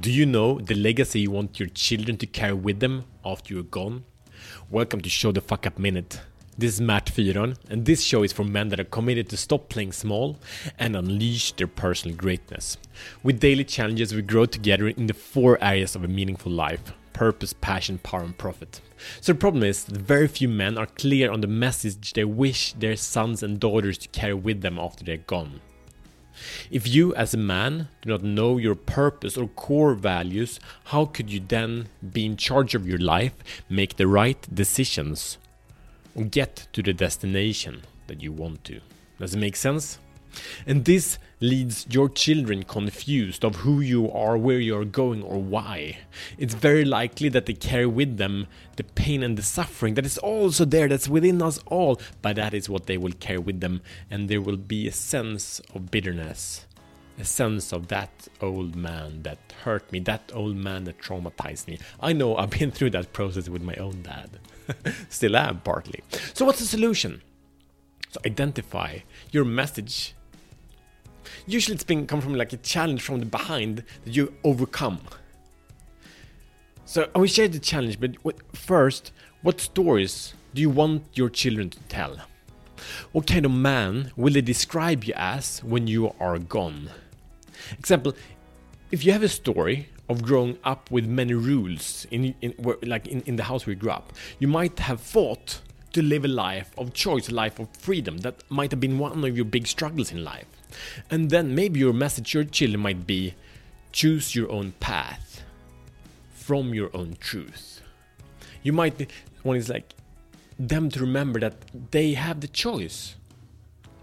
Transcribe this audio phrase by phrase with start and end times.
[0.00, 3.62] Do you know the legacy you want your children to carry with them after you're
[3.62, 4.02] gone?
[4.68, 6.20] Welcome to Show the Fuck Up Minute.
[6.58, 9.68] This is Matt Fyron, and this show is for men that are committed to stop
[9.68, 10.36] playing small
[10.80, 12.76] and unleash their personal greatness.
[13.22, 17.52] With daily challenges, we grow together in the four areas of a meaningful life purpose,
[17.52, 18.80] passion, power, and profit.
[19.20, 22.72] So the problem is that very few men are clear on the message they wish
[22.72, 25.60] their sons and daughters to carry with them after they're gone.
[26.70, 31.30] If you, as a man, do not know your purpose or core values, how could
[31.30, 33.34] you then be in charge of your life,
[33.68, 35.38] make the right decisions,
[36.14, 38.80] or get to the destination that you want to?
[39.18, 39.98] Does it make sense?
[40.66, 45.40] And this leads your children confused of who you are, where you are going, or
[45.40, 45.98] why.
[46.38, 50.18] It's very likely that they carry with them the pain and the suffering that is
[50.18, 53.82] also there, that's within us all, but that is what they will carry with them,
[54.10, 56.66] and there will be a sense of bitterness.
[57.16, 61.78] A sense of that old man that hurt me, that old man that traumatized me.
[62.00, 64.40] I know I've been through that process with my own dad.
[65.10, 66.02] Still am, partly.
[66.32, 67.22] So, what's the solution?
[68.10, 70.14] So, identify your message
[71.46, 75.00] usually it's been come from like a challenge from the behind that you overcome.
[76.84, 78.16] So I will share the challenge, but
[78.54, 82.18] first, what stories do you want your children to tell?
[83.12, 86.90] What kind of man will they describe you as when you are gone?
[87.78, 88.14] Example,
[88.90, 93.22] if you have a story of growing up with many rules in, in like in,
[93.22, 95.60] in the house we grew up, you might have fought
[95.94, 98.18] to live a life of choice, a life of freedom.
[98.18, 100.46] That might have been one of your big struggles in life.
[101.10, 103.34] And then maybe your message to your children might be
[103.92, 105.42] choose your own path
[106.34, 107.80] from your own truth.
[108.62, 109.10] You might
[109.44, 109.94] want is like
[110.58, 113.14] them to remember that they have the choice.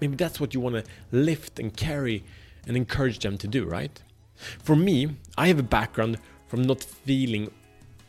[0.00, 2.24] Maybe that's what you want to lift and carry
[2.66, 4.02] and encourage them to do, right?
[4.36, 7.50] For me, I have a background from not feeling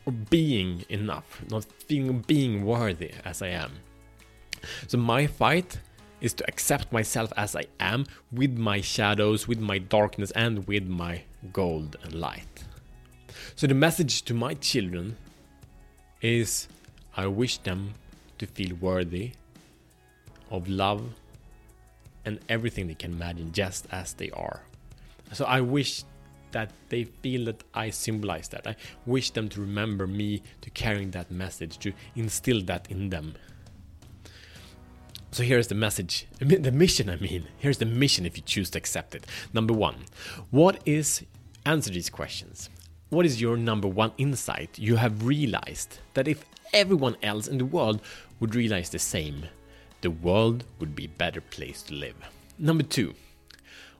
[0.06, 3.72] or being enough, not feeling being worthy as I am.
[4.86, 5.78] So my fight
[6.20, 10.86] is to accept myself as I am with my shadows, with my darkness, and with
[10.86, 11.22] my
[11.52, 12.64] gold and light.
[13.56, 15.16] So the message to my children
[16.20, 16.68] is
[17.16, 17.94] I wish them
[18.38, 19.32] to feel worthy
[20.50, 21.02] of love
[22.24, 24.62] and everything they can imagine just as they are.
[25.32, 26.04] So I wish
[26.52, 28.66] that they feel that I symbolize that.
[28.66, 28.76] I
[29.06, 33.34] wish them to remember me to carrying that message, to instill that in them.
[35.32, 37.46] So here's the message, the mission, I mean.
[37.58, 39.26] Here's the mission if you choose to accept it.
[39.52, 40.06] Number one,
[40.50, 41.24] what is,
[41.64, 42.68] answer these questions.
[43.10, 47.64] What is your number one insight you have realized that if everyone else in the
[47.64, 48.00] world
[48.40, 49.46] would realize the same,
[50.00, 52.16] the world would be a better place to live?
[52.58, 53.14] Number two,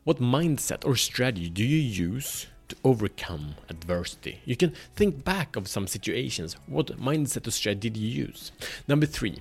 [0.04, 4.40] what mindset or strategy do you use to overcome adversity?
[4.44, 6.56] You can think back of some situations.
[6.66, 8.52] What mindset or strategy did you use?
[8.88, 9.40] Number three,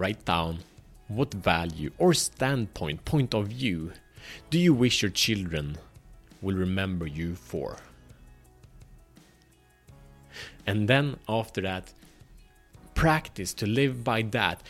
[0.00, 0.58] write down
[1.08, 3.92] what value or standpoint, point of view,
[4.48, 5.76] do you wish your children
[6.40, 7.76] will remember you for?
[10.66, 11.92] And then after that,
[12.94, 14.62] practice to live by that.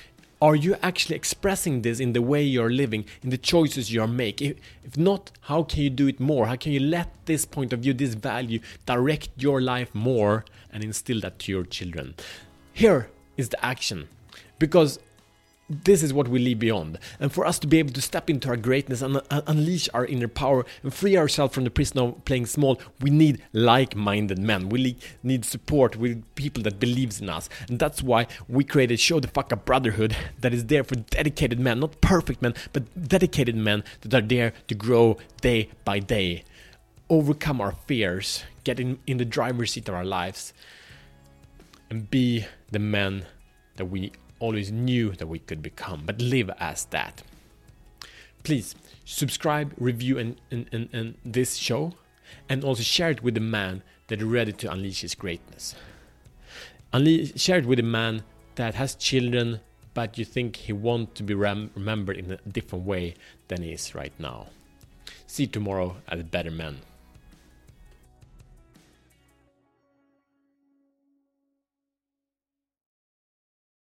[0.43, 4.53] Are you actually expressing this in the way you're living, in the choices you're making?
[4.53, 6.47] If, if not, how can you do it more?
[6.47, 10.83] How can you let this point of view, this value, direct your life more and
[10.83, 12.15] instill that to your children?
[12.73, 14.09] Here is the action.
[14.59, 14.99] Because
[15.71, 16.99] this is what we leave beyond.
[17.21, 20.05] And for us to be able to step into our greatness and uh, unleash our
[20.05, 24.69] inner power and free ourselves from the prison of playing small, we need like-minded men.
[24.69, 27.49] We need support with people that believes in us.
[27.69, 31.61] And that's why we created Show the Fuck Up Brotherhood that is there for dedicated
[31.61, 36.43] men, not perfect men, but dedicated men that are there to grow day by day,
[37.09, 40.53] overcome our fears, get in, in the driver's seat of our lives,
[41.89, 43.25] and be the men
[43.77, 47.23] that we always knew that we could become, but live as that.
[48.43, 48.75] Please
[49.05, 51.93] subscribe, review, and, and, and, and this show,
[52.49, 55.75] and also share it with the man that is ready to unleash his greatness.
[56.93, 58.23] Unle- share it with a man
[58.57, 59.61] that has children,
[59.95, 63.15] but you think he wants to be rem- remembered in a different way
[63.49, 64.47] than he is right now.
[65.27, 66.79] See you tomorrow as a better man.